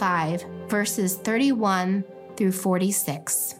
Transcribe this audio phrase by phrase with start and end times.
[0.00, 2.02] 25, verses 31
[2.34, 3.54] through 46.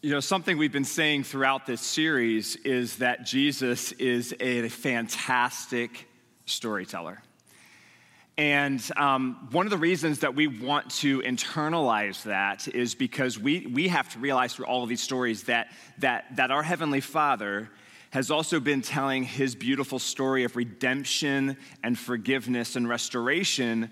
[0.00, 6.08] You know, something we've been saying throughout this series is that Jesus is a fantastic
[6.46, 7.22] storyteller.
[8.38, 13.66] And um, one of the reasons that we want to internalize that is because we,
[13.66, 17.68] we have to realize through all of these stories that, that, that our Heavenly Father
[18.10, 23.90] has also been telling his beautiful story of redemption and forgiveness and restoration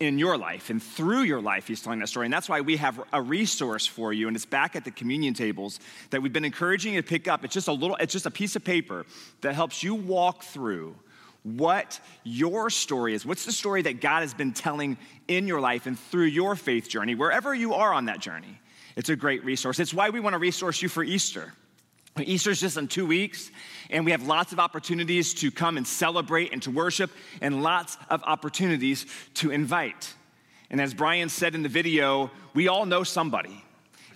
[0.00, 2.26] in your life and through your life he's telling that story.
[2.26, 5.34] And that's why we have a resource for you and it's back at the communion
[5.34, 5.80] tables
[6.10, 7.44] that we've been encouraging you to pick up.
[7.44, 9.06] It's just a little it's just a piece of paper
[9.40, 10.94] that helps you walk through
[11.42, 13.26] what your story is.
[13.26, 16.88] What's the story that god has been telling in your life and through your faith
[16.88, 18.60] journey wherever you are on that journey?
[18.94, 19.80] It's a great resource.
[19.80, 21.52] It's why we want to resource you for easter
[22.22, 23.50] Easter's just in two weeks,
[23.90, 27.10] and we have lots of opportunities to come and celebrate and to worship,
[27.40, 30.14] and lots of opportunities to invite.
[30.70, 33.64] And as Brian said in the video, we all know somebody.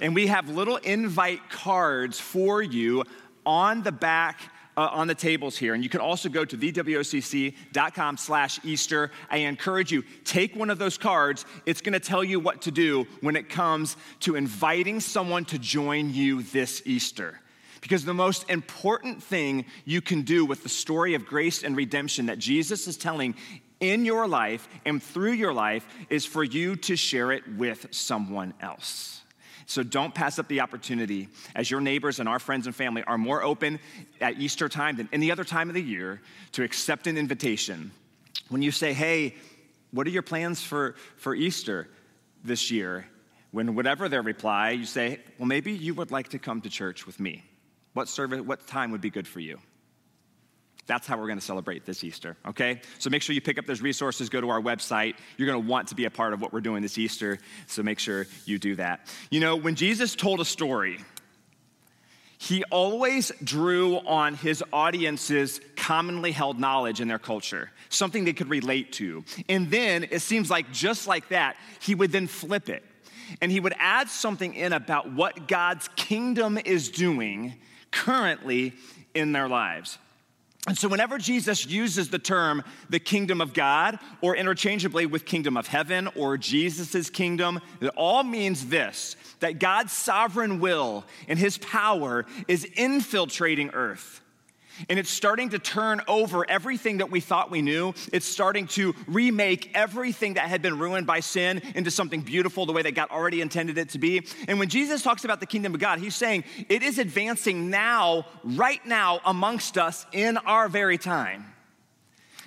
[0.01, 3.05] And we have little invite cards for you
[3.47, 4.41] on the back
[4.77, 9.39] uh, on the tables here and you can also go to thewocc.com slash easter i
[9.39, 13.07] encourage you take one of those cards it's going to tell you what to do
[13.21, 17.39] when it comes to inviting someone to join you this easter
[17.83, 22.27] because the most important thing you can do with the story of grace and redemption
[22.27, 23.35] that Jesus is telling
[23.81, 28.55] in your life and through your life is for you to share it with someone
[28.61, 29.21] else.
[29.67, 33.19] So don't pass up the opportunity as your neighbors and our friends and family are
[33.19, 33.81] more open
[34.21, 36.21] at Easter time than any other time of the year
[36.53, 37.91] to accept an invitation.
[38.49, 39.35] When you say, hey,
[39.91, 41.89] what are your plans for, for Easter
[42.45, 43.07] this year?
[43.51, 47.07] When whatever their reply, you say, well, maybe you would like to come to church
[47.07, 47.43] with me.
[47.93, 49.59] What service, what time would be good for you?
[50.87, 52.81] That's how we're going to celebrate this Easter, okay?
[52.99, 55.15] So make sure you pick up those resources, go to our website.
[55.37, 57.83] You're going to want to be a part of what we're doing this Easter, so
[57.83, 59.07] make sure you do that.
[59.31, 60.99] You know, when Jesus told a story,
[62.37, 68.51] he always drew on his audience's commonly held knowledge in their culture, something they could
[68.51, 69.25] relate to.
[69.49, 72.83] And then it seems like just like that, he would then flip it.
[73.41, 77.55] And he would add something in about what God's kingdom is doing
[77.93, 78.75] currently
[79.15, 79.99] in their lives.
[80.69, 85.57] And so, whenever Jesus uses the term the kingdom of God, or interchangeably with kingdom
[85.57, 91.59] of heaven or Jesus' kingdom, it all means this that God's sovereign will and his
[91.59, 94.21] power is infiltrating earth.
[94.89, 97.95] And it's starting to turn over everything that we thought we knew.
[98.13, 102.73] It's starting to remake everything that had been ruined by sin into something beautiful the
[102.73, 104.27] way that God already intended it to be.
[104.49, 108.27] And when Jesus talks about the kingdom of God, he's saying it is advancing now,
[108.43, 111.47] right now, amongst us in our very time.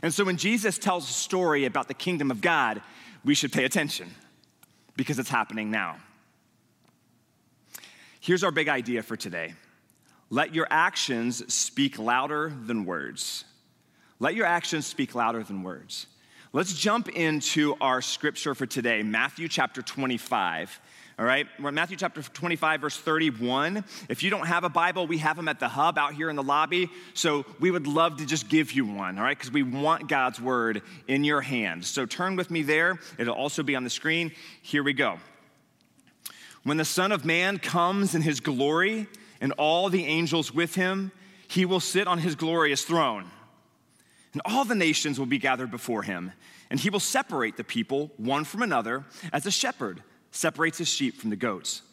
[0.01, 2.81] And so when Jesus tells a story about the kingdom of God,
[3.23, 4.13] we should pay attention
[4.95, 5.97] because it's happening now.
[8.19, 9.53] Here's our big idea for today
[10.29, 13.45] let your actions speak louder than words.
[14.19, 16.07] Let your actions speak louder than words.
[16.53, 20.79] Let's jump into our scripture for today, Matthew chapter 25.
[21.17, 23.85] All right, we're in Matthew chapter 25, verse 31.
[24.09, 26.35] If you don't have a Bible, we have them at the hub out here in
[26.35, 26.89] the lobby.
[27.13, 30.41] So we would love to just give you one, all right, because we want God's
[30.41, 31.87] word in your hands.
[31.87, 32.99] So turn with me there.
[33.17, 34.33] It'll also be on the screen.
[34.61, 35.19] Here we go.
[36.63, 39.07] When the Son of Man comes in his glory,
[39.45, 41.11] and all the angels with him,
[41.47, 43.29] he will sit on his glorious throne.
[44.33, 46.31] And all the nations will be gathered before him,
[46.71, 50.01] and he will separate the people one from another as a shepherd
[50.31, 51.83] separates his sheep from the goats.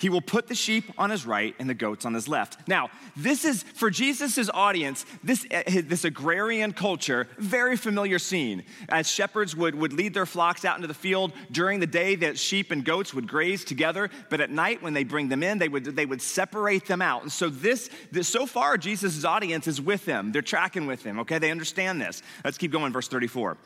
[0.00, 2.66] He will put the sheep on his right and the goats on his left.
[2.66, 8.64] Now, this is for Jesus' audience, this, eh, this agrarian culture, very familiar scene.
[8.88, 12.38] As shepherds would, would lead their flocks out into the field during the day, that
[12.38, 15.68] sheep and goats would graze together, but at night when they bring them in, they
[15.68, 17.20] would, they would separate them out.
[17.20, 20.32] And so this, this so far, Jesus' audience is with them.
[20.32, 21.38] They're tracking with him, okay?
[21.38, 22.22] They understand this.
[22.42, 23.58] Let's keep going, verse 34.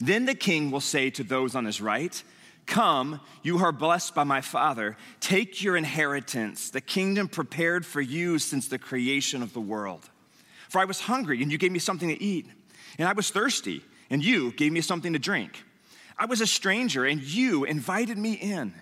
[0.00, 2.22] Then the king will say to those on his right,
[2.66, 4.96] Come, you are blessed by my Father.
[5.20, 10.08] Take your inheritance, the kingdom prepared for you since the creation of the world.
[10.68, 12.46] For I was hungry, and you gave me something to eat.
[12.98, 15.62] And I was thirsty, and you gave me something to drink.
[16.18, 18.74] I was a stranger, and you invited me in.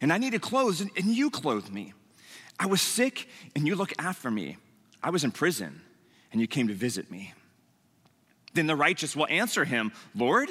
[0.00, 1.92] And I needed clothes, and you clothed me.
[2.58, 4.56] I was sick, and you looked after me.
[5.02, 5.82] I was in prison,
[6.32, 7.32] and you came to visit me.
[8.54, 10.48] Then the righteous will answer him, Lord,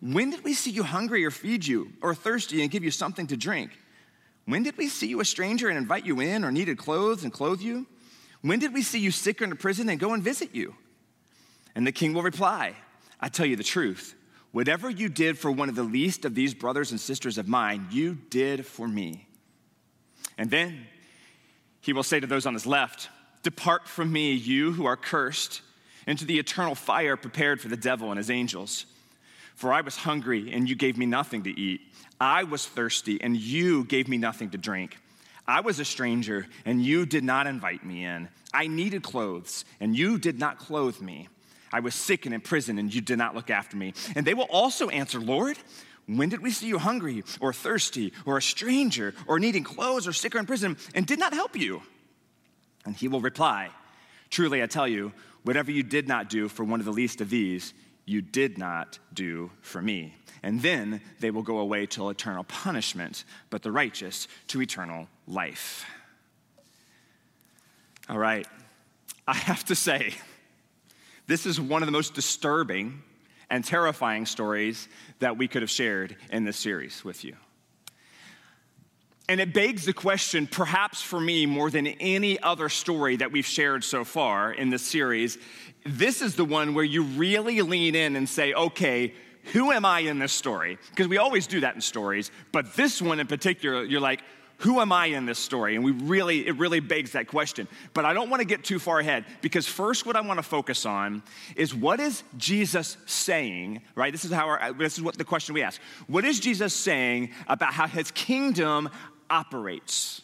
[0.00, 3.26] when did we see you hungry or feed you, or thirsty and give you something
[3.28, 3.70] to drink?
[4.44, 7.32] When did we see you a stranger and invite you in, or needed clothes and
[7.32, 7.86] clothe you?
[8.42, 10.74] When did we see you sick or in a prison and go and visit you?
[11.74, 12.74] And the king will reply,
[13.20, 14.14] I tell you the truth.
[14.52, 17.88] Whatever you did for one of the least of these brothers and sisters of mine,
[17.90, 19.26] you did for me.
[20.38, 20.86] And then
[21.80, 23.08] he will say to those on his left,
[23.42, 25.60] Depart from me, you who are cursed,
[26.06, 28.86] into the eternal fire prepared for the devil and his angels.
[29.58, 31.80] For I was hungry, and you gave me nothing to eat.
[32.20, 34.96] I was thirsty, and you gave me nothing to drink.
[35.48, 38.28] I was a stranger, and you did not invite me in.
[38.54, 41.26] I needed clothes, and you did not clothe me.
[41.72, 43.94] I was sick and in prison, and you did not look after me.
[44.14, 45.58] And they will also answer, Lord,
[46.06, 50.12] when did we see you hungry, or thirsty, or a stranger, or needing clothes, or
[50.12, 51.82] sick or in prison, and did not help you?
[52.84, 53.70] And he will reply,
[54.30, 55.12] Truly, I tell you,
[55.42, 57.74] whatever you did not do for one of the least of these,
[58.08, 60.14] you did not do for me.
[60.42, 65.84] And then they will go away to eternal punishment, but the righteous to eternal life.
[68.08, 68.46] All right,
[69.26, 70.14] I have to say,
[71.26, 73.02] this is one of the most disturbing
[73.50, 74.88] and terrifying stories
[75.18, 77.36] that we could have shared in this series with you.
[79.28, 83.46] And it begs the question, perhaps for me more than any other story that we've
[83.46, 85.36] shared so far in this series,
[85.84, 89.12] this is the one where you really lean in and say, okay,
[89.52, 90.78] who am I in this story?
[90.90, 94.20] Because we always do that in stories, but this one in particular, you're like,
[94.58, 95.76] who am I in this story?
[95.76, 97.68] And we really, it really begs that question.
[97.94, 100.42] But I don't want to get too far ahead because first, what I want to
[100.42, 101.22] focus on
[101.54, 104.10] is what is Jesus saying, right?
[104.10, 105.80] This is how our, this is what the question we ask.
[106.08, 108.90] What is Jesus saying about how his kingdom
[109.30, 110.22] operates?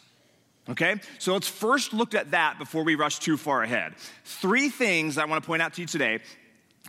[0.67, 3.93] Okay, so let's first look at that before we rush too far ahead.
[4.23, 6.21] Three things I want to point out to you today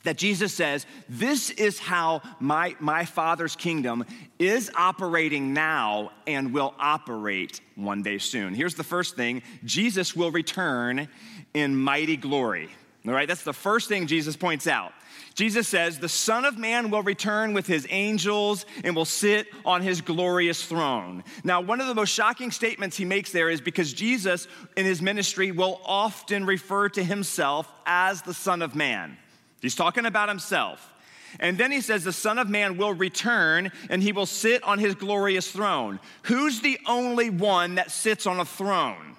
[0.05, 4.07] that Jesus says, This is how my, my Father's kingdom
[4.39, 8.55] is operating now and will operate one day soon.
[8.55, 11.09] Here's the first thing Jesus will return
[11.53, 12.71] in mighty glory.
[13.07, 14.93] All right, that's the first thing Jesus points out.
[15.37, 19.83] Jesus says, The Son of Man will return with his angels and will sit on
[19.83, 21.23] his glorious throne.
[21.45, 24.49] Now, one of the most shocking statements he makes there is because Jesus
[24.79, 29.19] in his ministry will often refer to himself as the Son of Man.
[29.61, 30.95] He's talking about himself.
[31.39, 34.79] And then he says, The Son of Man will return and he will sit on
[34.79, 36.01] his glorious throne.
[36.23, 39.19] Who's the only one that sits on a throne?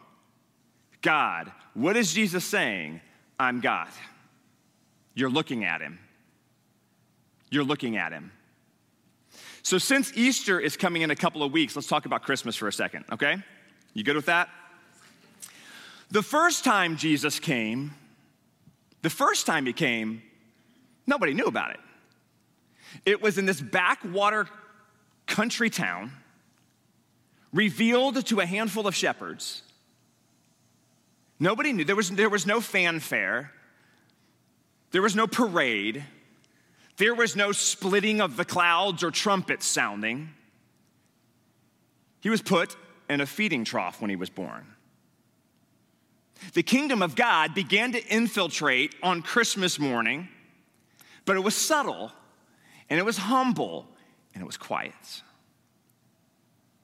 [1.03, 1.51] God.
[1.75, 3.01] What is Jesus saying?
[3.39, 3.89] I'm God.
[5.13, 5.99] You're looking at him.
[7.49, 8.31] You're looking at him.
[9.63, 12.67] So, since Easter is coming in a couple of weeks, let's talk about Christmas for
[12.67, 13.37] a second, okay?
[13.93, 14.49] You good with that?
[16.09, 17.93] The first time Jesus came,
[19.01, 20.21] the first time he came,
[21.07, 21.79] Nobody knew about it.
[23.05, 24.47] It was in this backwater
[25.25, 26.11] country town,
[27.53, 29.63] revealed to a handful of shepherds.
[31.39, 31.85] Nobody knew.
[31.85, 33.51] There was, there was no fanfare,
[34.91, 36.03] there was no parade,
[36.97, 40.29] there was no splitting of the clouds or trumpets sounding.
[42.19, 42.75] He was put
[43.09, 44.65] in a feeding trough when he was born.
[46.53, 50.29] The kingdom of God began to infiltrate on Christmas morning
[51.27, 52.13] but it was subtle,
[52.89, 53.85] and it was humble,
[54.33, 55.21] and it was quiet.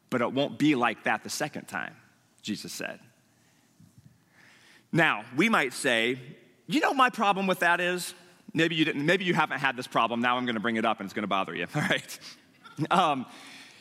[0.10, 1.96] But it won't be like that the second time,
[2.42, 3.00] Jesus said.
[4.92, 6.20] Now, we might say,
[6.68, 8.14] you know my problem with that is?
[8.54, 10.22] Maybe you didn't, maybe you haven't had this problem.
[10.22, 12.20] Now I'm gonna bring it up and it's gonna bother you, all right?
[12.92, 13.26] Um,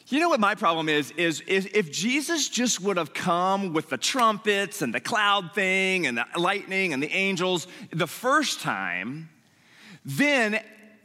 [0.09, 1.41] you know what my problem is, is?
[1.43, 6.19] Is if Jesus just would have come with the trumpets and the cloud thing and
[6.19, 9.31] the lightning and the angels the first time,
[10.05, 10.61] then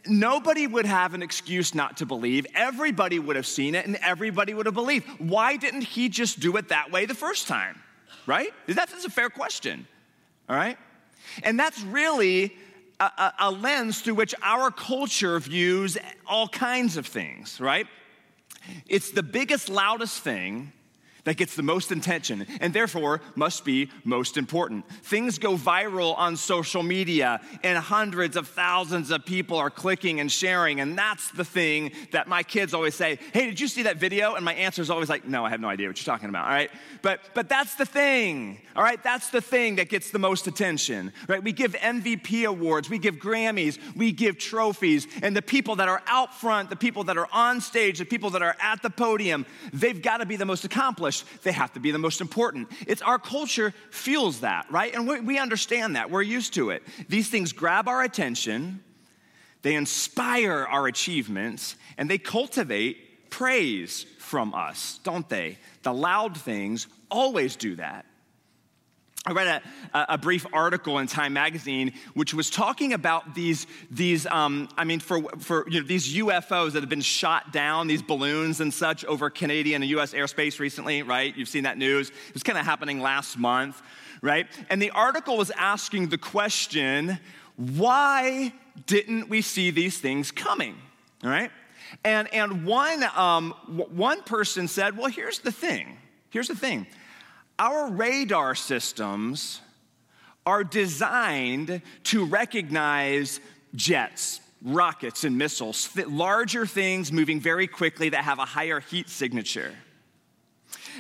[0.08, 2.46] nobody would have an excuse not to believe.
[2.56, 5.08] Everybody would have seen it and everybody would have believed.
[5.20, 7.82] Why didn't he just do it that way the first time?
[8.26, 8.50] Right?
[8.68, 9.88] That's a fair question.
[10.50, 10.78] All right?
[11.44, 12.54] And that's really
[13.00, 17.88] a, a, lens through which our culture views all kinds of things, right?
[18.88, 20.74] It's the biggest, loudest thing
[21.28, 24.90] that gets the most attention and therefore must be most important.
[25.04, 30.32] Things go viral on social media and hundreds of thousands of people are clicking and
[30.32, 30.80] sharing.
[30.80, 34.36] And that's the thing that my kids always say, Hey, did you see that video?
[34.36, 36.46] And my answer is always like, No, I have no idea what you're talking about.
[36.46, 36.72] All right.
[37.02, 38.62] But but that's the thing.
[38.74, 39.04] All right.
[39.04, 41.12] That's the thing that gets the most attention.
[41.28, 41.44] Right.
[41.44, 46.02] We give MVP awards, we give Grammys, we give trophies, and the people that are
[46.08, 49.46] out front, the people that are on stage, the people that are at the podium,
[49.74, 52.70] they've got to be the most accomplished they have to be the most important.
[52.88, 54.94] It's our culture feels that, right?
[54.94, 56.10] And we, we understand that.
[56.10, 56.84] We're used to it.
[57.08, 58.84] These things grab our attention,
[59.62, 65.60] they inspire our achievements, and they cultivate praise from us, don't they?
[65.84, 68.06] The loud things always do that.
[69.28, 69.62] I read
[69.94, 74.86] a, a, brief article in Time Magazine, which was talking about these, these um, I
[74.86, 78.74] mean, for, for you know, these UFOs that have been shot down, these balloons and
[78.74, 81.36] such over Canadian and US airspace recently, right?
[81.36, 82.08] You've seen that news.
[82.08, 83.82] It was kind of happening last month,
[84.22, 84.48] right?
[84.70, 87.20] And the article was asking the question
[87.58, 88.54] why
[88.86, 90.78] didn't we see these things coming,
[91.22, 91.52] all right?
[92.06, 95.98] And, and one, um, one person said, well, here's the thing.
[96.30, 96.88] Here's the thing
[97.60, 99.62] our radar systems
[100.46, 103.40] are designed to recognize
[103.76, 109.74] jets, rockets, and missiles, larger things moving very quickly that have a higher heat signature.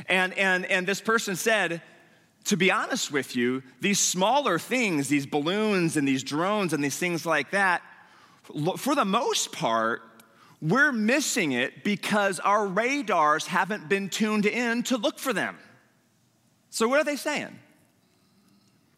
[0.07, 1.81] And, and, and this person said,
[2.45, 6.97] to be honest with you, these smaller things, these balloons and these drones and these
[6.97, 7.81] things like that,
[8.77, 10.01] for the most part,
[10.61, 15.57] we're missing it because our radars haven't been tuned in to look for them.
[16.69, 17.57] So, what are they saying?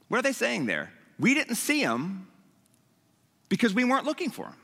[0.08, 0.92] What are they saying there?
[1.20, 2.28] We didn't see him
[3.48, 4.56] because we weren't looking for him.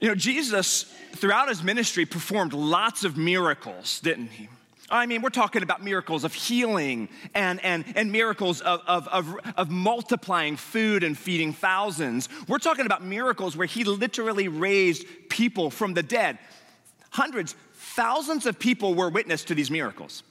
[0.00, 4.48] You know, Jesus, throughout his ministry, performed lots of miracles, didn't he?
[4.90, 9.34] I mean, we're talking about miracles of healing and, and, and miracles of, of, of,
[9.56, 12.28] of, multiplying food and feeding thousands.
[12.48, 16.38] We're talking about miracles where he literally raised people from the dead.
[17.10, 17.54] Hundreds,
[17.94, 20.24] Thousands of people were witness to these miracles.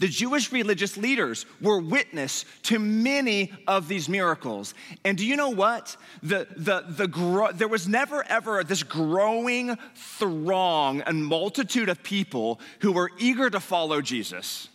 [0.00, 4.74] The Jewish religious leaders were witness to many of these miracles.
[5.02, 5.96] And do you know what?
[6.22, 12.60] The, the, the gro- there was never ever this growing throng and multitude of people
[12.80, 14.68] who were eager to follow Jesus.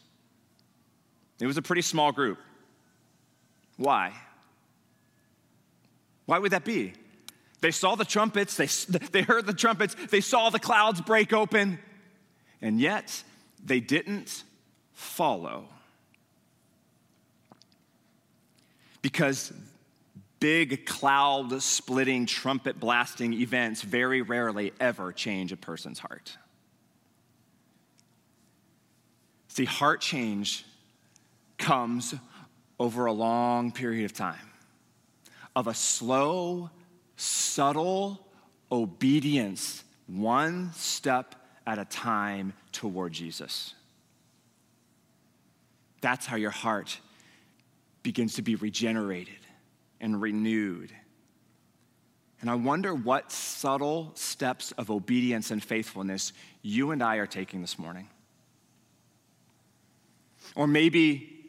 [1.39, 2.39] It was a pretty small group.
[3.77, 4.13] Why?
[6.25, 6.93] Why would that be?
[7.63, 8.67] They saw the trumpets, they,
[9.13, 11.79] they heard the trumpets, they saw the clouds break open,
[12.61, 13.23] and yet
[13.63, 14.43] they didn't
[14.91, 15.69] follow.
[19.01, 19.53] Because
[20.41, 26.37] big cloud splitting, trumpet blasting events very rarely ever change a person's heart.
[29.47, 30.65] See, heart change
[31.57, 32.13] comes
[32.77, 34.51] over a long period of time
[35.55, 36.69] of a slow,
[37.15, 38.25] subtle
[38.71, 43.73] obedience, one step at a time toward Jesus.
[46.01, 46.99] That's how your heart
[48.01, 49.39] begins to be regenerated
[50.01, 50.91] and renewed.
[52.41, 57.61] And I wonder what subtle steps of obedience and faithfulness you and I are taking
[57.61, 58.09] this morning.
[60.55, 61.42] Or maybe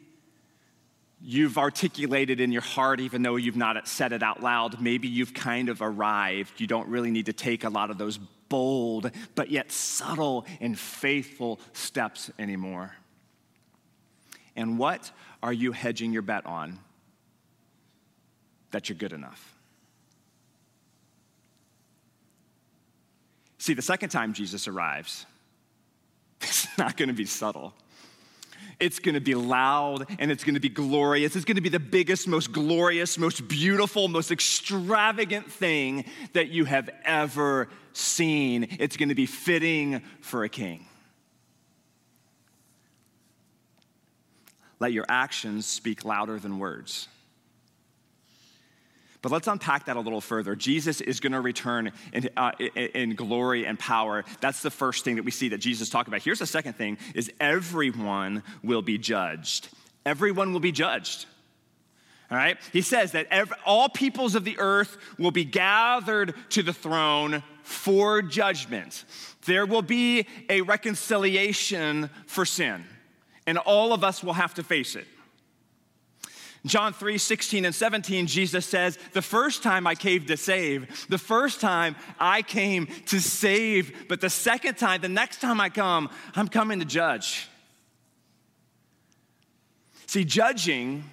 [1.25, 4.79] you've articulated in your heart, even though you've not said it out loud.
[4.79, 6.61] Maybe you've kind of arrived.
[6.61, 10.77] You don't really need to take a lot of those bold, but yet subtle and
[10.77, 12.95] faithful steps anymore.
[14.55, 16.79] And what are you hedging your bet on
[18.69, 19.55] that you're good enough?
[23.57, 25.25] See, the second time Jesus arrives,
[26.41, 27.73] it's not going to be subtle.
[28.79, 31.35] It's going to be loud and it's going to be glorious.
[31.35, 36.65] It's going to be the biggest, most glorious, most beautiful, most extravagant thing that you
[36.65, 38.67] have ever seen.
[38.79, 40.85] It's going to be fitting for a king.
[44.79, 47.07] Let your actions speak louder than words.
[49.25, 50.55] But let's unpack that a little further.
[50.55, 54.23] Jesus is going to return in, uh, in, glory and power.
[54.39, 56.21] That's the first thing that we see that Jesus talked about.
[56.21, 59.69] Here's the second thing is everyone will be judged.
[60.05, 61.25] Everyone will be judged.
[62.29, 62.59] All right?
[62.71, 63.25] He says that
[63.65, 69.05] all peoples of the earth will be gathered to the throne for judgment.
[69.47, 72.83] There will be a reconciliation for sin,
[73.47, 75.07] and all of us will have to face it.
[76.65, 81.17] John 3 16 and 17, Jesus says, The first time I came to save, the
[81.17, 86.09] first time I came to save, but the second time, the next time I come,
[86.35, 87.47] I'm coming to judge.
[90.07, 91.03] See, judging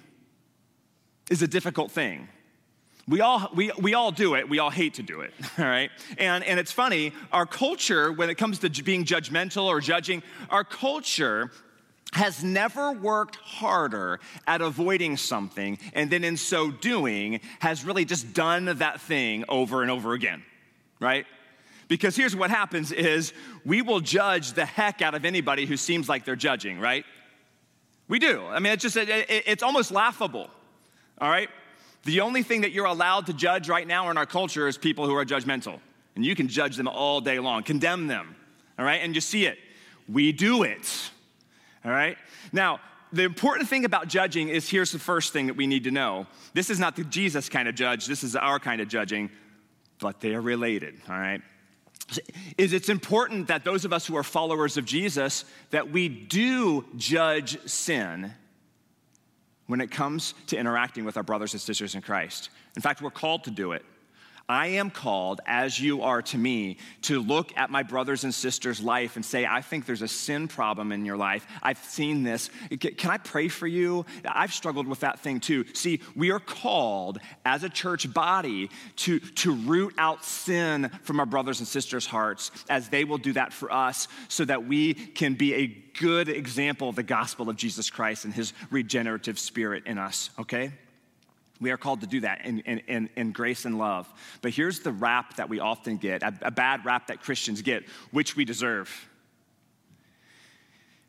[1.29, 2.29] is a difficult thing.
[3.07, 4.47] We all, we, we all do it.
[4.47, 5.91] We all hate to do it, all right?
[6.17, 10.63] And, and it's funny, our culture, when it comes to being judgmental or judging, our
[10.63, 11.51] culture
[12.13, 18.33] has never worked harder at avoiding something and then in so doing has really just
[18.33, 20.43] done that thing over and over again
[20.99, 21.25] right?
[21.89, 23.33] Because here's what happens is
[23.65, 27.03] we will judge the heck out of anybody who seems like they're judging right?
[28.07, 28.45] We do.
[28.45, 30.49] I mean it's just it, it, it's almost laughable
[31.19, 31.49] all right?
[32.03, 35.07] The only thing that you're allowed to judge right now in our culture is people
[35.07, 35.79] who are judgmental
[36.15, 38.35] and you can judge them all day long condemn them
[38.77, 39.01] all right?
[39.01, 39.57] And you see it.
[40.07, 41.09] We do it
[41.85, 42.17] All right?
[42.51, 42.79] Now,
[43.11, 46.25] the important thing about judging is here's the first thing that we need to know.
[46.53, 49.29] This is not the Jesus kind of judge, this is our kind of judging,
[49.99, 51.41] but they are related, all right?
[52.57, 56.85] Is it's important that those of us who are followers of Jesus that we do
[56.97, 58.33] judge sin
[59.67, 62.49] when it comes to interacting with our brothers and sisters in Christ.
[62.75, 63.85] In fact, we're called to do it.
[64.49, 68.81] I am called, as you are to me, to look at my brothers and sisters'
[68.81, 71.47] life and say, I think there's a sin problem in your life.
[71.61, 72.49] I've seen this.
[72.79, 74.05] Can I pray for you?
[74.25, 75.65] I've struggled with that thing too.
[75.73, 81.25] See, we are called as a church body to, to root out sin from our
[81.25, 85.35] brothers and sisters' hearts as they will do that for us so that we can
[85.35, 85.67] be a
[85.99, 90.73] good example of the gospel of Jesus Christ and his regenerative spirit in us, okay?
[91.63, 94.11] We are called to do that in, in, in, grace and love.
[94.41, 97.85] But here's the rap that we often get a, a bad rap that Christians get,
[98.11, 99.09] which we deserve.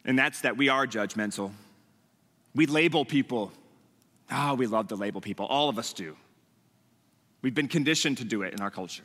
[0.04, 1.52] And that's that we are judgmental.
[2.54, 3.52] We label people.
[4.30, 5.46] Ah, oh, we love to label people.
[5.46, 6.16] All of us do.
[7.42, 9.04] We've been conditioned to do it in our culture.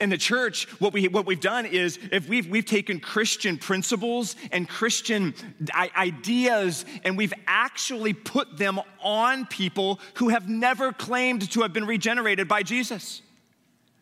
[0.00, 4.36] In the church, what, we, what we've done is if we've, we've taken Christian principles
[4.52, 5.34] and Christian
[5.74, 11.86] ideas and we've actually put them on people who have never claimed to have been
[11.86, 13.22] regenerated by Jesus.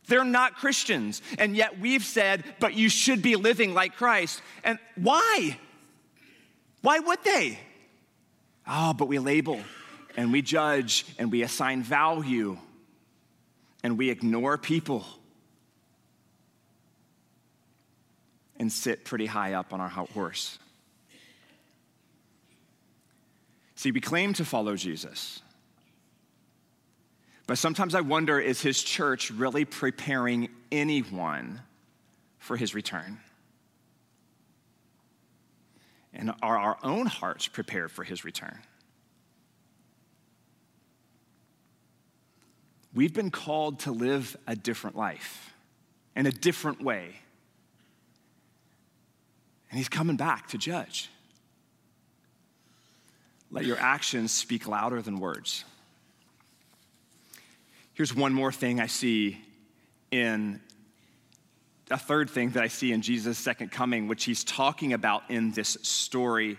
[0.07, 1.23] They're not Christians.
[1.39, 4.43] And yet we've said, but you should be living like Christ.
[4.63, 5.59] And why?
[6.83, 7.59] Why would they?
[8.67, 9.61] Oh, but we label
[10.17, 12.59] and we judge and we assign value
[13.83, 15.05] and we ignore people
[18.65, 20.59] and sit pretty high up on our horse.
[23.75, 25.43] See, we claim to follow Jesus.
[27.47, 31.61] But sometimes I wonder is his church really preparing anyone
[32.39, 33.19] for his return?
[36.15, 38.61] And are our own hearts prepared for his return?
[42.95, 45.53] We've been called to live a different life
[46.17, 47.17] in a different way.
[49.75, 51.11] And he's coming back to judge.
[53.51, 55.65] Let your actions speak louder than words.
[57.93, 59.37] Here's one more thing I see
[60.13, 60.61] in
[61.91, 65.51] a third thing that I see in Jesus' second coming, which he's talking about in
[65.51, 66.57] this story.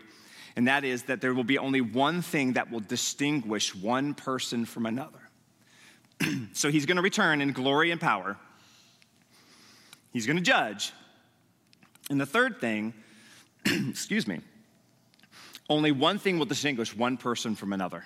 [0.58, 4.66] And that is that there will be only one thing that will distinguish one person
[4.66, 5.22] from another.
[6.52, 8.36] so he's going to return in glory and power.
[10.12, 10.92] He's going to judge.
[12.10, 12.94] And the third thing
[13.90, 14.42] excuse me,
[15.70, 18.06] only one thing will distinguish one person from another.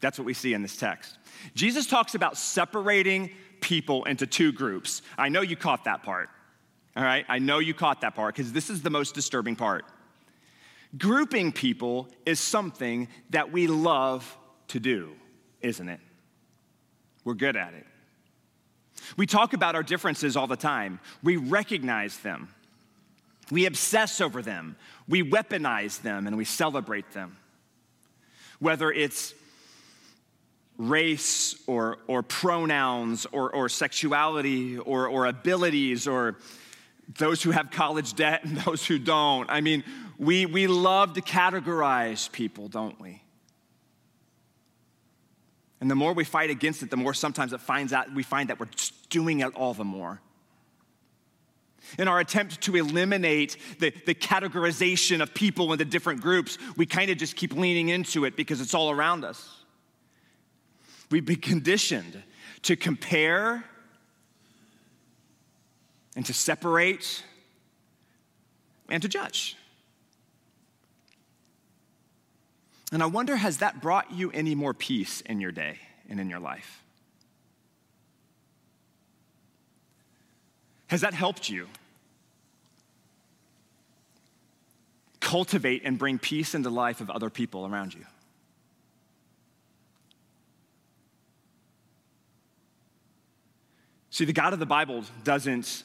[0.00, 1.16] That's what we see in this text.
[1.54, 5.00] Jesus talks about separating people into two groups.
[5.16, 6.28] I know you caught that part.
[6.96, 7.24] All right?
[7.28, 9.84] I know you caught that part because this is the most disturbing part.
[10.98, 14.36] Grouping people is something that we love
[14.68, 15.12] to do,
[15.62, 16.00] isn't it?
[17.24, 17.86] We're good at it.
[19.16, 22.48] We talk about our differences all the time, we recognize them.
[23.50, 24.76] We obsess over them,
[25.08, 27.36] we weaponize them, and we celebrate them.
[28.60, 29.34] Whether it's
[30.78, 36.36] race or, or pronouns or, or sexuality or, or abilities or
[37.18, 39.50] those who have college debt and those who don't.
[39.50, 39.84] I mean,
[40.18, 43.22] we, we love to categorize people, don't we?
[45.80, 48.50] And the more we fight against it, the more sometimes it finds out, we find
[48.50, 48.68] that we're
[49.10, 50.20] doing it all the more
[51.98, 57.10] in our attempt to eliminate the, the categorization of people into different groups, we kind
[57.10, 59.48] of just keep leaning into it because it's all around us.
[61.10, 62.22] We've been conditioned
[62.62, 63.64] to compare
[66.16, 67.22] and to separate
[68.88, 69.56] and to judge.
[72.92, 75.78] And I wonder has that brought you any more peace in your day
[76.08, 76.82] and in your life?
[80.88, 81.68] Has that helped you?
[85.32, 88.04] Cultivate and bring peace into the life of other people around you.
[94.10, 95.84] See, the God of the Bible doesn't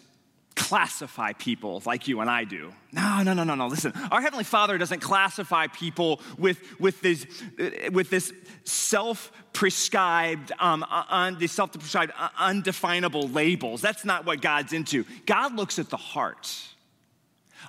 [0.53, 2.73] classify people like you and I do.
[2.91, 3.67] No, no, no, no, no.
[3.67, 7.25] Listen, our Heavenly Father doesn't classify people with, with, this,
[7.93, 8.33] with this
[8.65, 13.79] self prescribed, um, un, these self prescribed, uh, undefinable labels.
[13.79, 15.05] That's not what God's into.
[15.25, 16.53] God looks at the heart.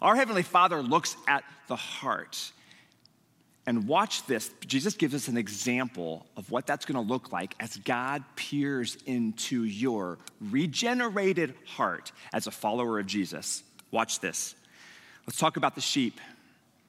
[0.02, 2.52] Our Heavenly Father looks at the heart.
[3.66, 4.50] And watch this.
[4.66, 8.96] Jesus gives us an example of what that's going to look like as God peers
[9.04, 13.62] into your regenerated heart as a follower of Jesus.
[13.90, 14.54] Watch this.
[15.26, 16.18] Let's talk about the sheep.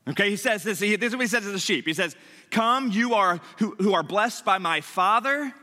[0.07, 1.85] Okay, he says this, he, this is what he says to the sheep.
[1.85, 2.15] He says,
[2.49, 5.53] Come, you are who, who are blessed by my Father.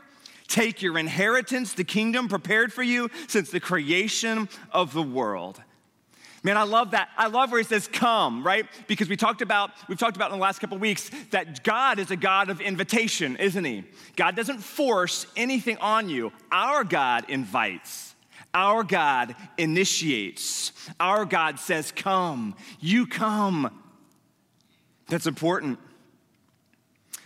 [0.47, 5.61] Take your inheritance, the kingdom prepared for you since the creation of the world.
[6.47, 7.09] Man, I love that.
[7.17, 8.65] I love where he says come, right?
[8.87, 12.09] Because we talked about, we've talked about in the last couple weeks that God is
[12.09, 13.83] a God of invitation, isn't he?
[14.15, 16.31] God doesn't force anything on you.
[16.49, 18.15] Our God invites.
[18.53, 20.71] Our God initiates.
[21.01, 23.83] Our God says, Come, you come.
[25.09, 25.79] That's important.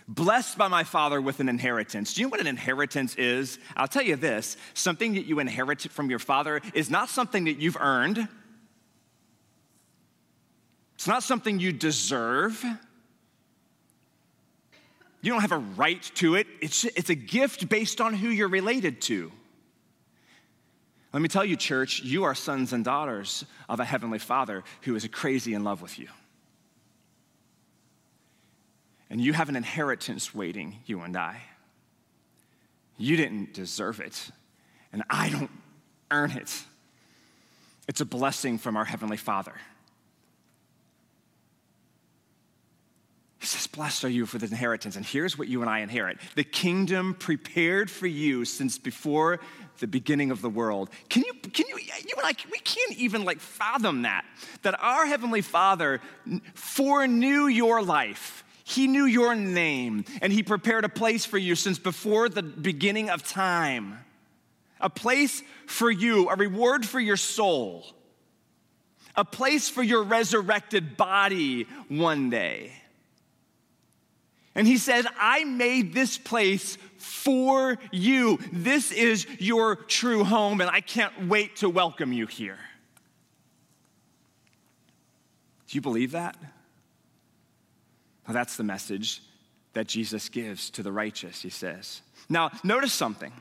[0.07, 2.15] Blessed by my Father with an inheritance.
[2.15, 3.59] Do you know what an inheritance is?
[3.77, 7.59] I'll tell you this something that you inherit from your Father is not something that
[7.59, 8.27] you've earned,
[11.01, 12.63] it's not something you deserve.
[15.23, 16.45] You don't have a right to it.
[16.61, 19.31] It's, it's a gift based on who you're related to.
[21.11, 24.95] Let me tell you, church, you are sons and daughters of a heavenly Father who
[24.95, 26.07] is crazy in love with you.
[29.09, 31.41] And you have an inheritance waiting, you and I.
[32.99, 34.29] You didn't deserve it,
[34.93, 35.49] and I don't
[36.11, 36.61] earn it.
[37.87, 39.55] It's a blessing from our Heavenly Father.
[43.41, 44.95] He says, Blessed are you for the inheritance.
[44.95, 49.39] And here's what you and I inherit the kingdom prepared for you since before
[49.79, 50.91] the beginning of the world.
[51.09, 54.25] Can you, can you, you and I, we can't even like fathom that.
[54.61, 56.01] That our Heavenly Father
[56.53, 58.43] foreknew your life.
[58.63, 63.09] He knew your name and He prepared a place for you since before the beginning
[63.09, 63.97] of time.
[64.79, 67.85] A place for you, a reward for your soul,
[69.15, 72.73] a place for your resurrected body one day.
[74.53, 78.39] And he says, I made this place for you.
[78.51, 82.59] This is your true home, and I can't wait to welcome you here.
[85.67, 86.35] Do you believe that?
[88.27, 89.21] Well, that's the message
[89.73, 92.01] that Jesus gives to the righteous, he says.
[92.27, 93.31] Now, notice something.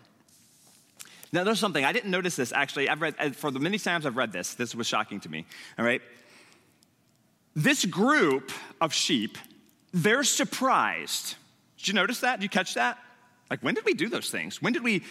[1.33, 1.85] Now, there's something.
[1.85, 2.89] I didn't notice this actually.
[2.89, 5.47] I've read, uh, for the many times I've read this, this was shocking to me.
[5.79, 6.03] All right?
[7.55, 9.39] This group of sheep,
[9.93, 11.37] they're surprised.
[11.79, 12.37] Did you notice that?
[12.37, 12.99] Did you catch that?
[13.51, 14.63] Like, when did we do those things?
[14.63, 15.03] When did we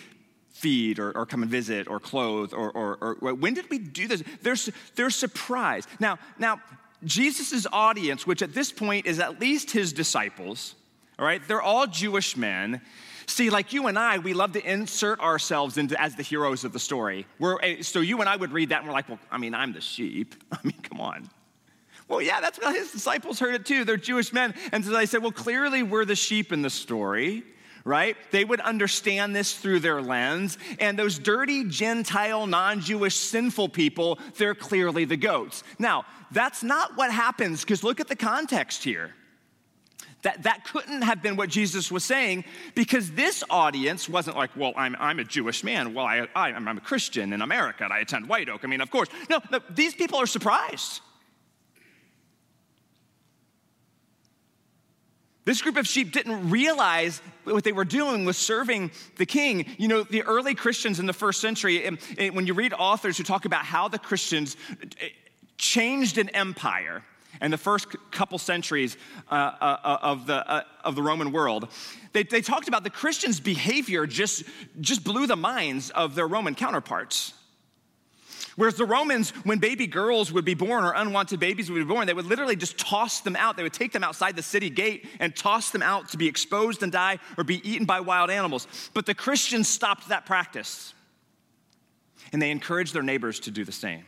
[0.51, 4.07] feed or, or come and visit or clothe or, or, or when did we do
[4.07, 4.23] this?
[4.41, 4.55] They're,
[4.95, 5.89] they're surprised.
[5.99, 6.61] Now, now,
[7.03, 10.75] Jesus' audience, which at this point is at least his disciples,
[11.17, 12.81] all right, they're all Jewish men.
[13.25, 16.73] See, like you and I, we love to insert ourselves into as the heroes of
[16.73, 17.25] the story.
[17.37, 19.53] We're, eh, so you and I would read that and we're like, well, I mean,
[19.53, 20.35] I'm the sheep.
[20.51, 21.29] I mean, come on.
[22.09, 23.85] Well, yeah, that's what his disciples heard it too.
[23.85, 24.53] They're Jewish men.
[24.71, 27.43] And so they said, well, clearly we're the sheep in the story
[27.85, 28.17] right?
[28.31, 30.57] They would understand this through their lens.
[30.79, 35.63] And those dirty, Gentile, non Jewish, sinful people, they're clearly the goats.
[35.79, 39.15] Now, that's not what happens, because look at the context here.
[40.23, 42.43] That, that couldn't have been what Jesus was saying
[42.75, 45.93] because this audience wasn't like, well, I'm, I'm a Jewish man.
[45.93, 48.65] Well, I, I, I'm a Christian in America and I attend White Oak.
[48.65, 49.07] I mean, of course.
[49.29, 50.99] No, no these people are surprised.
[55.49, 59.65] This group of sheep didn't realize what they were doing was serving the king.
[59.79, 61.89] You know, the early Christians in the first century,
[62.31, 64.55] when you read authors who talk about how the Christians
[65.01, 65.07] eh,
[65.57, 67.01] changed an empire,
[67.41, 68.95] in the first couple centuries
[69.31, 71.67] uh, uh, of, the, uh, of the Roman world,
[72.13, 74.43] they, they talked about the Christians' behavior just,
[74.79, 77.33] just blew the minds of their Roman counterparts.
[78.59, 82.05] Whereas the Romans, when baby girls would be born or unwanted babies would be born,
[82.05, 83.55] they would literally just toss them out.
[83.55, 86.83] They would take them outside the city gate and toss them out to be exposed
[86.83, 88.67] and die or be eaten by wild animals.
[88.93, 90.93] But the Christians stopped that practice
[92.33, 94.03] and they encouraged their neighbors to do the same.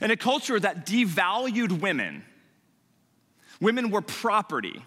[0.00, 2.22] In a culture that devalued women,
[3.60, 4.80] women were property.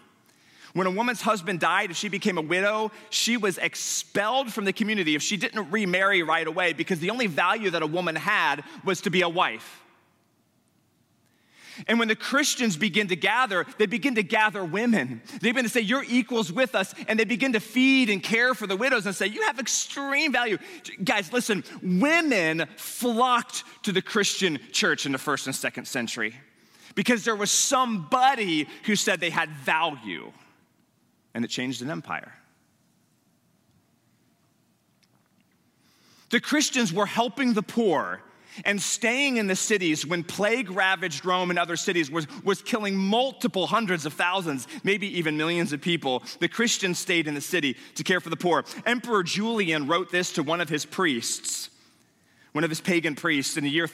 [0.72, 4.72] When a woman's husband died, if she became a widow, she was expelled from the
[4.72, 8.64] community if she didn't remarry right away because the only value that a woman had
[8.84, 9.82] was to be a wife.
[11.86, 15.22] And when the Christians begin to gather, they begin to gather women.
[15.40, 16.94] They begin to say, You're equals with us.
[17.08, 20.32] And they begin to feed and care for the widows and say, You have extreme
[20.32, 20.58] value.
[21.02, 26.34] Guys, listen, women flocked to the Christian church in the first and second century
[26.94, 30.30] because there was somebody who said they had value
[31.34, 32.34] and it changed an empire.
[36.30, 38.22] The Christians were helping the poor
[38.64, 42.96] and staying in the cities when plague ravaged Rome and other cities was, was killing
[42.96, 46.22] multiple hundreds of thousands, maybe even millions of people.
[46.40, 48.64] The Christians stayed in the city to care for the poor.
[48.84, 51.70] Emperor Julian wrote this to one of his priests,
[52.52, 53.86] one of his pagan priests in the year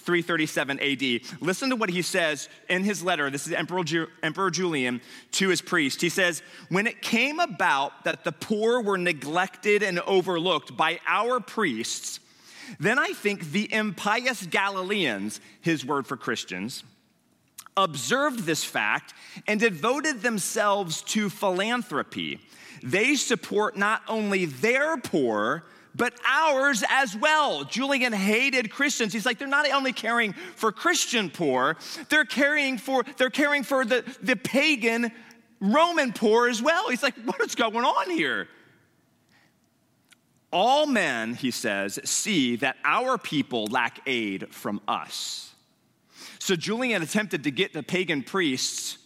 [0.00, 1.40] 337 AD.
[1.40, 3.30] Listen to what he says in his letter.
[3.30, 5.00] This is Emperor, Ju- Emperor Julian
[5.32, 6.00] to his priest.
[6.00, 11.40] He says, When it came about that the poor were neglected and overlooked by our
[11.40, 12.20] priests,
[12.78, 16.84] then I think the impious Galileans, his word for Christians,
[17.76, 19.14] observed this fact
[19.46, 22.40] and devoted themselves to philanthropy.
[22.82, 27.64] They support not only their poor, but ours as well.
[27.64, 29.12] Julian hated Christians.
[29.12, 31.76] He's like, they're not only caring for Christian poor,
[32.08, 35.10] they're caring for, they're caring for the, the pagan
[35.60, 36.88] Roman poor as well.
[36.88, 38.48] He's like, what is going on here?
[40.52, 45.54] All men, he says, see that our people lack aid from us.
[46.38, 48.98] So Julian attempted to get the pagan priests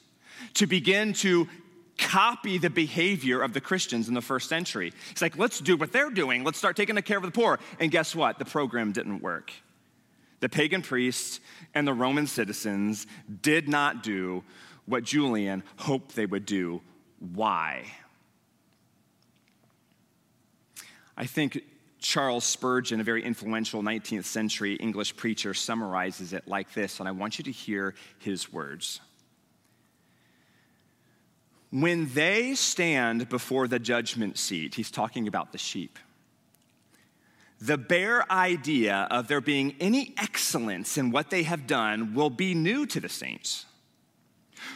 [0.55, 1.49] to begin to
[1.99, 4.93] copy the behavior of the Christians in the first century.
[5.11, 6.45] He's like, let's do what they're doing.
[6.45, 7.59] Let's start taking care of the poor.
[7.79, 8.39] And guess what?
[8.39, 9.53] The program didn't work.
[10.41, 11.41] The pagan priests
[11.75, 13.07] and the Roman citizens
[13.43, 14.45] did not do
[14.87, 16.83] what Julian hoped they would do.
[17.19, 17.85] Why?
[21.17, 21.63] I think
[22.01, 27.13] Charles Spurgeon, a very influential 19th century English preacher, summarizes it like this, and I
[27.13, 29.01] want you to hear his words.
[31.75, 35.99] When they stand before the judgment seat, he's talking about the sheep.
[37.61, 42.55] The bare idea of there being any excellence in what they have done will be
[42.55, 43.67] new to the saints.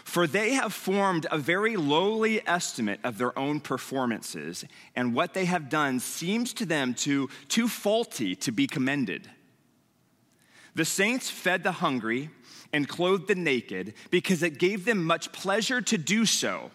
[0.03, 4.65] For they have formed a very lowly estimate of their own performances,
[4.97, 9.31] and what they have done seems to them too, too faulty to be commended.
[10.75, 12.31] The saints fed the hungry
[12.73, 16.73] and clothed the naked because it gave them much pleasure to do so.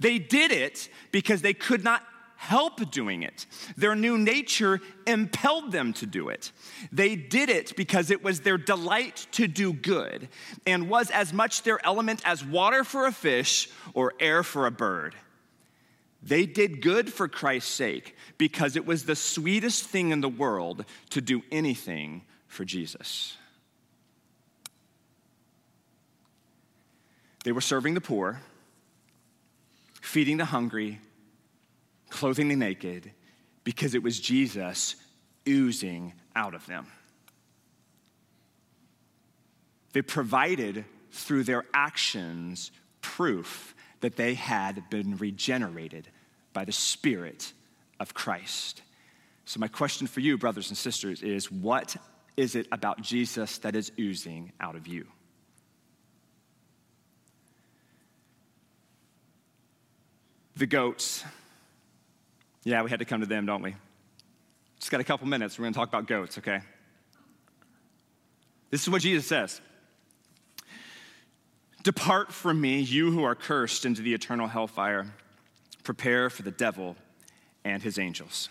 [0.00, 2.02] They did it because they could not
[2.36, 3.46] help doing it.
[3.76, 6.52] Their new nature impelled them to do it.
[6.92, 10.28] They did it because it was their delight to do good
[10.66, 14.70] and was as much their element as water for a fish or air for a
[14.70, 15.14] bird.
[16.22, 20.84] They did good for Christ's sake because it was the sweetest thing in the world
[21.10, 23.36] to do anything for Jesus.
[27.44, 28.40] They were serving the poor
[30.06, 31.00] feeding the hungry,
[32.10, 33.10] clothing the naked,
[33.64, 34.94] because it was Jesus
[35.48, 36.86] oozing out of them.
[39.92, 46.08] They provided through their actions proof that they had been regenerated
[46.52, 47.52] by the Spirit
[47.98, 48.82] of Christ.
[49.44, 51.96] So, my question for you, brothers and sisters, is what
[52.36, 55.06] is it about Jesus that is oozing out of you?
[60.56, 61.24] The goats.
[62.64, 63.76] Yeah, we had to come to them, don't we?
[64.78, 65.58] Just got a couple minutes.
[65.58, 66.60] We're going to talk about goats, okay?
[68.70, 69.60] This is what Jesus says
[71.82, 75.06] Depart from me, you who are cursed, into the eternal hellfire.
[75.84, 76.96] Prepare for the devil
[77.64, 78.48] and his angels.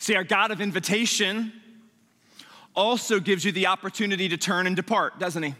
[0.00, 1.52] See, our God of invitation
[2.76, 5.54] also gives you the opportunity to turn and depart, doesn't he?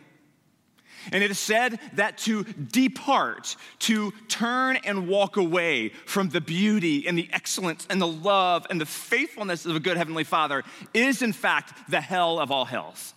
[1.12, 7.06] And it is said that to depart, to turn and walk away from the beauty
[7.06, 11.22] and the excellence and the love and the faithfulness of a good Heavenly Father is,
[11.22, 13.14] in fact, the hell of all hells.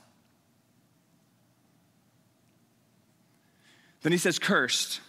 [4.01, 4.99] Then he says, cursed.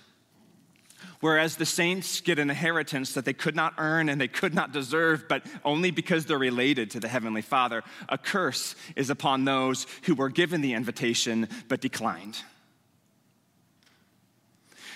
[1.20, 4.72] Whereas the saints get an inheritance that they could not earn and they could not
[4.72, 9.86] deserve, but only because they're related to the Heavenly Father, a curse is upon those
[10.02, 12.42] who were given the invitation but declined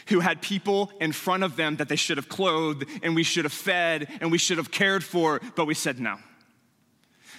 [0.08, 3.44] who had people in front of them that they should have clothed and we should
[3.44, 6.18] have fed and we should have cared for, but we said no?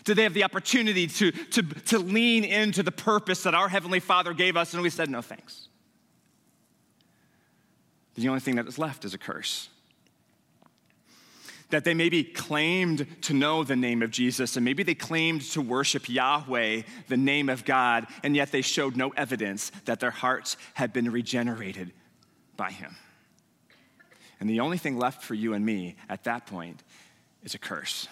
[0.04, 4.00] Did they have the opportunity to, to, to lean into the purpose that our Heavenly
[4.00, 5.68] Father gave us and we said no thanks?
[8.16, 9.70] The only thing that is left is a curse
[11.70, 15.62] that they maybe claimed to know the name of Jesus and maybe they claimed to
[15.62, 20.56] worship Yahweh, the name of God, and yet they showed no evidence that their hearts
[20.76, 21.92] had been regenerated
[22.58, 22.96] by him.
[24.40, 26.84] And the only thing left for you and me at that point
[27.44, 28.08] is a curse.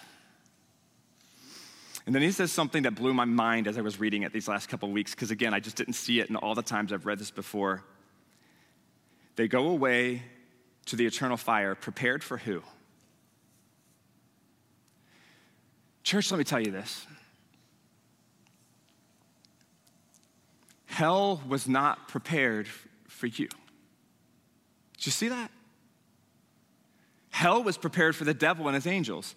[2.06, 4.48] And then he says something that blew my mind as I was reading it these
[4.48, 6.92] last couple of weeks, because again, I just didn't see it in all the times
[6.92, 7.82] I've read this before.
[9.34, 10.22] They go away
[10.86, 12.62] to the eternal fire, prepared for who?
[16.04, 17.04] Church, let me tell you this.
[20.86, 22.68] Hell was not prepared
[23.08, 23.48] for you.
[24.98, 25.50] Did you see that?
[27.30, 29.34] Hell was prepared for the devil and his angels.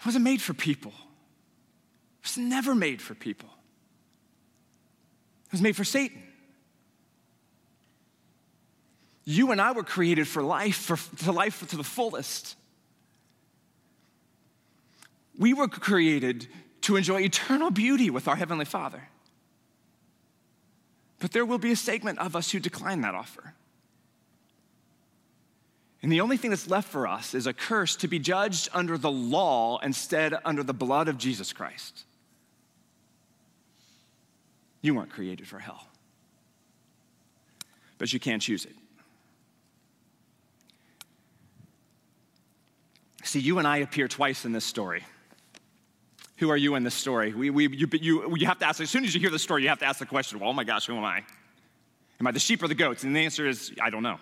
[0.00, 0.92] It wasn't made for people.
[0.92, 3.48] It was never made for people,
[5.46, 6.22] it was made for Satan.
[9.24, 12.56] You and I were created for life, for, for life to the fullest.
[15.38, 16.48] We were created
[16.82, 19.02] to enjoy eternal beauty with our Heavenly Father.
[21.18, 23.54] But there will be a segment of us who decline that offer.
[26.02, 28.96] And the only thing that's left for us is a curse to be judged under
[28.96, 32.04] the law instead under the blood of Jesus Christ.
[34.80, 35.88] You weren't created for hell,
[37.98, 38.76] but you can't choose it.
[43.24, 45.04] See, you and I appear twice in this story.
[46.38, 47.34] Who are you in this story?
[47.34, 49.62] We, we, you, you, you have to ask, as soon as you hear the story,
[49.62, 51.24] you have to ask the question, well, oh my gosh, who am I?
[52.20, 53.02] Am I the sheep or the goats?
[53.02, 54.18] And the answer is, I don't know.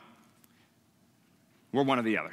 [1.73, 2.33] We're one or the other.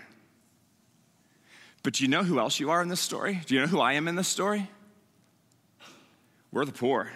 [1.83, 3.41] But do you know who else you are in this story?
[3.45, 4.69] Do you know who I am in this story?
[6.53, 7.11] We're the poor.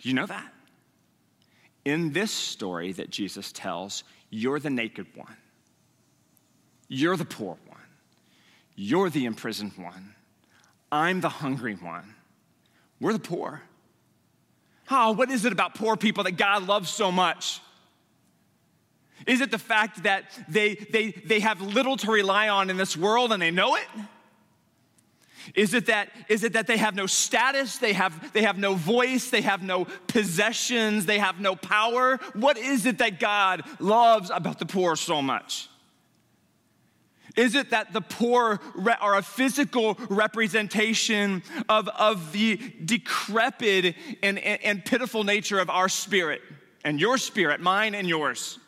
[0.00, 0.52] Do you know that?
[1.86, 5.36] In this story that Jesus tells, you're the naked one.
[6.88, 7.78] You're the poor one.
[8.76, 10.14] You're the imprisoned one.
[10.92, 12.14] I'm the hungry one.
[13.00, 13.62] We're the poor.
[14.90, 17.60] Oh, what is it about poor people that God loves so much?
[19.26, 22.96] Is it the fact that they, they, they have little to rely on in this
[22.96, 23.86] world and they know it?
[25.54, 28.74] Is it that, is it that they have no status, they have, they have no
[28.74, 32.18] voice, they have no possessions, they have no power?
[32.34, 35.68] What is it that God loves about the poor so much?
[37.36, 38.60] Is it that the poor
[39.00, 45.88] are a physical representation of, of the decrepit and, and, and pitiful nature of our
[45.88, 46.42] spirit
[46.84, 48.58] and your spirit, mine and yours?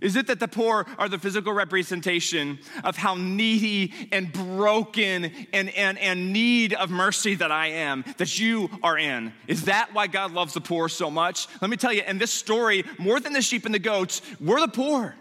[0.00, 5.70] Is it that the poor are the physical representation of how needy and broken and,
[5.70, 9.32] and, and need of mercy that I am, that you are in?
[9.46, 11.48] Is that why God loves the poor so much?
[11.60, 14.60] Let me tell you, in this story, more than the sheep and the goats, we're
[14.60, 15.14] the poor.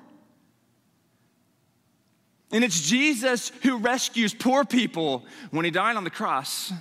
[2.51, 6.71] And it's Jesus who rescues poor people when he died on the cross.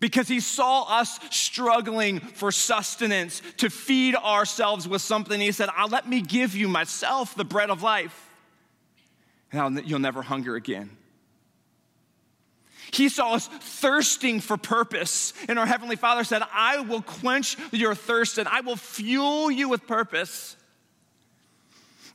[0.00, 5.40] Because he saw us struggling for sustenance to feed ourselves with something.
[5.40, 8.28] He said, I'll let me give you myself the bread of life,
[9.52, 10.90] and you'll never hunger again.
[12.92, 17.94] He saw us thirsting for purpose, and our Heavenly Father said, I will quench your
[17.94, 20.56] thirst and I will fuel you with purpose.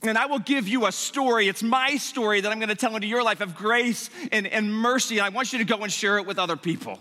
[0.04, 1.48] And I will give you a story.
[1.48, 4.74] It's my story that I'm going to tell into your life of grace and, and
[4.74, 5.20] mercy.
[5.20, 7.00] And I want you to go and share it with other people.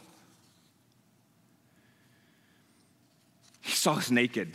[3.63, 4.55] He saw us naked.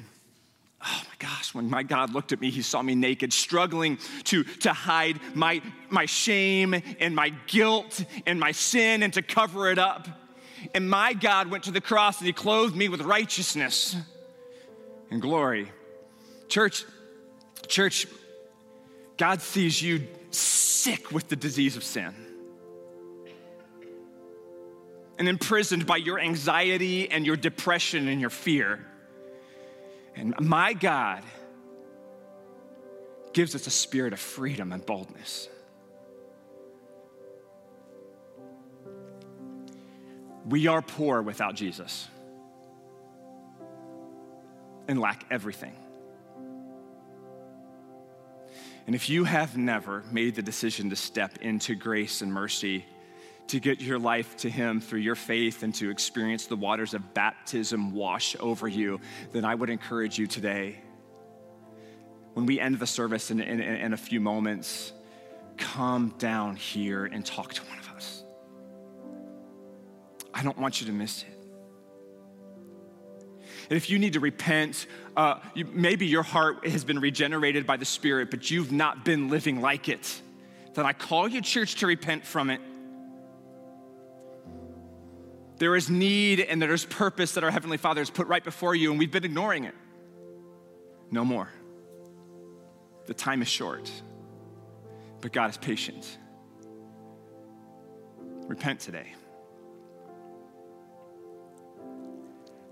[0.84, 4.44] Oh my gosh, when my God looked at me, he saw me naked, struggling to,
[4.44, 9.80] to hide my, my shame and my guilt and my sin and to cover it
[9.80, 10.08] up.
[10.76, 13.96] And my God went to the cross and he clothed me with righteousness
[15.10, 15.72] and glory.
[16.48, 16.86] Church,
[17.68, 18.06] church,
[19.18, 22.14] God sees you sick with the disease of sin
[25.18, 28.86] and imprisoned by your anxiety and your depression and your fear.
[30.16, 31.24] And my God
[33.34, 35.50] gives us a spirit of freedom and boldness.
[40.46, 42.08] We are poor without Jesus
[44.88, 45.74] and lack everything.
[48.86, 52.86] And if you have never made the decision to step into grace and mercy,
[53.48, 57.14] to get your life to Him through your faith and to experience the waters of
[57.14, 59.00] baptism wash over you,
[59.32, 60.80] then I would encourage you today,
[62.34, 64.92] when we end the service in, in, in a few moments,
[65.58, 68.24] come down here and talk to one of us.
[70.34, 71.35] I don't want you to miss it.
[73.70, 77.78] And if you need to repent, uh, you, maybe your heart has been regenerated by
[77.78, 80.22] the Spirit, but you've not been living like it,
[80.74, 82.62] then I call you, church, to repent from it.
[85.58, 88.92] There is need and there's purpose that our Heavenly Father has put right before you,
[88.92, 89.76] and we've been ignoring it.
[91.12, 91.50] No more.
[93.06, 93.90] The time is short,
[95.22, 96.18] but God is patient.
[98.48, 99.14] Repent today.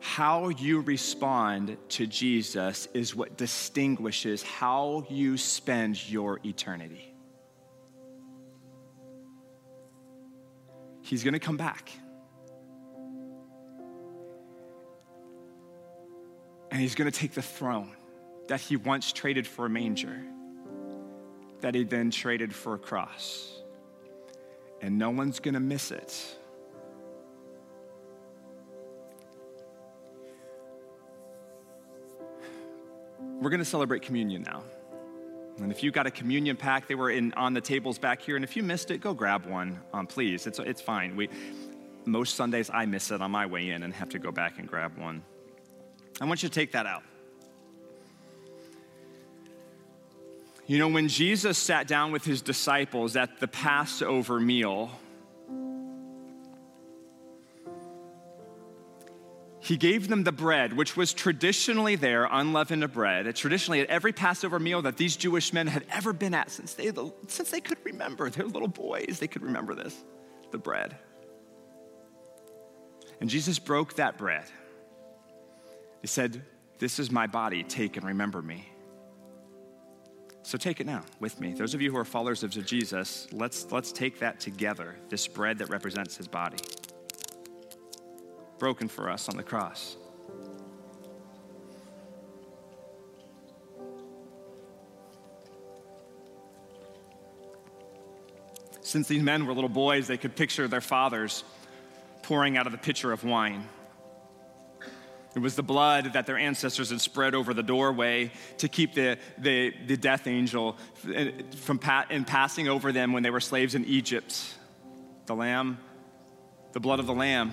[0.03, 7.15] How you respond to Jesus is what distinguishes how you spend your eternity.
[11.03, 11.89] He's going to come back.
[16.69, 17.91] And he's going to take the throne
[18.49, 20.21] that he once traded for a manger,
[21.61, 23.57] that he then traded for a cross.
[24.81, 26.37] And no one's going to miss it
[33.43, 34.63] we're going to celebrate communion now.
[35.57, 38.35] And if you got a communion pack, they were in, on the tables back here.
[38.35, 40.47] And if you missed it, go grab one, um, please.
[40.47, 41.15] It's, it's fine.
[41.15, 41.29] We,
[42.05, 44.67] most Sundays, I miss it on my way in and have to go back and
[44.67, 45.23] grab one.
[46.19, 47.03] I want you to take that out.
[50.65, 54.89] You know, when Jesus sat down with his disciples at the Passover meal,
[59.63, 63.33] he gave them the bread, which was traditionally there, unleavened bread.
[63.33, 66.91] Traditionally, at every Passover meal that these Jewish men had ever been at since they,
[67.29, 69.95] since they could remember, they're little boys, they could remember this
[70.51, 70.97] the bread.
[73.21, 74.43] And Jesus broke that bread.
[76.01, 76.43] He said,
[76.79, 78.67] This is my body, take and remember me.
[80.41, 81.53] So take it now with me.
[81.53, 85.59] Those of you who are followers of Jesus, let's, let's take that together, this bread
[85.59, 86.57] that represents his body
[88.63, 89.97] broken for us on the cross.
[98.81, 101.43] Since these men were little boys, they could picture their fathers
[102.21, 103.67] pouring out of the pitcher of wine.
[105.35, 109.17] It was the blood that their ancestors had spread over the doorway to keep the,
[109.37, 110.77] the, the death angel
[111.13, 111.25] uh,
[111.57, 114.55] from pa- in passing over them when they were slaves in Egypt.
[115.25, 115.79] The lamb,
[116.71, 117.51] the blood of the lamb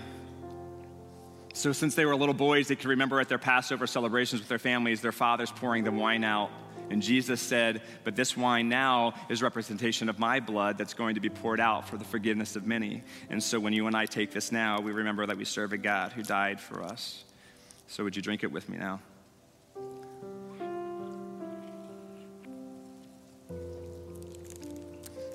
[1.53, 4.59] so, since they were little boys, they could remember at their Passover celebrations with their
[4.59, 6.51] families, their fathers pouring the wine out.
[6.91, 11.21] And Jesus said, But this wine now is representation of my blood that's going to
[11.21, 13.03] be poured out for the forgiveness of many.
[13.31, 15.79] And so, when you and I take this now, we remember that we serve a
[15.79, 17.25] God who died for us.
[17.89, 19.01] So, would you drink it with me now?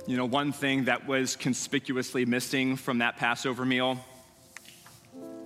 [0.07, 3.99] You know, one thing that was conspicuously missing from that Passover meal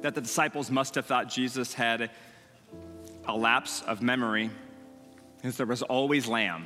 [0.02, 2.10] that the disciples must have thought Jesus had
[3.26, 4.50] a lapse of memory
[5.44, 6.66] is there was always lamb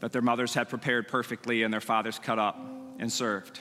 [0.00, 2.58] that their mothers had prepared perfectly and their fathers cut up
[2.98, 3.60] and served.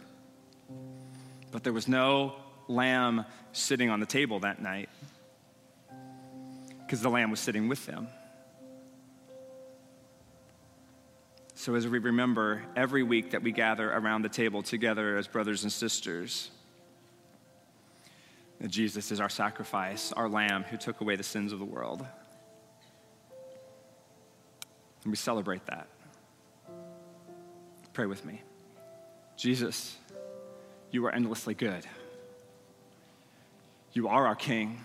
[1.51, 2.35] But there was no
[2.67, 4.89] lamb sitting on the table that night
[6.79, 8.07] because the lamb was sitting with them.
[11.55, 15.63] So, as we remember every week that we gather around the table together as brothers
[15.63, 16.51] and sisters,
[18.63, 22.03] that Jesus is our sacrifice, our lamb who took away the sins of the world.
[25.03, 25.87] And we celebrate that.
[27.93, 28.41] Pray with me.
[29.37, 29.95] Jesus,
[30.89, 31.85] you are endlessly good.
[33.91, 34.79] You are our King,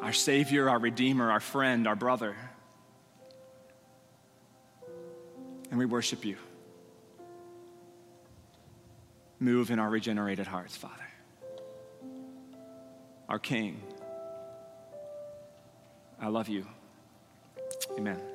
[0.00, 2.36] our Savior, our Redeemer, our friend, our brother.
[5.74, 6.36] and we worship you.
[9.40, 11.03] Move in our regenerated hearts, Father.
[13.28, 13.82] Our King.
[16.20, 16.66] I love you.
[17.98, 18.33] Amen.